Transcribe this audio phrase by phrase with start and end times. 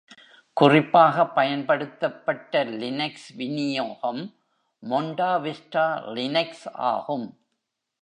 [0.57, 4.35] குறிப்பாக பயன்படுத்தப்பட்ட லினக்ஸ் விநியோகம்,
[4.83, 7.27] மொன்டாவிஸ்டா லினக்ஸ் ஆகும்.